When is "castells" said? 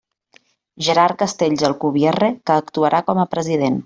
1.19-1.65